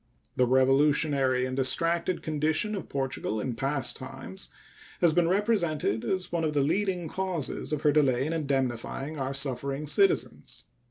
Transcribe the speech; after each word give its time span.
The 0.35 0.47
revolutionary 0.47 1.45
and 1.45 1.55
distracted 1.55 2.23
condition 2.23 2.73
of 2.73 2.89
Portugal 2.89 3.39
in 3.39 3.53
past 3.53 3.95
times 3.95 4.49
has 4.99 5.13
been 5.13 5.27
represented 5.27 6.03
as 6.03 6.31
one 6.31 6.43
of 6.43 6.53
the 6.53 6.61
leading 6.61 7.07
causes 7.07 7.71
of 7.71 7.81
her 7.81 7.91
delay 7.91 8.25
in 8.25 8.33
indemnifying 8.33 9.19
our 9.19 9.35
suffering 9.35 9.85
citizens. 9.85 10.65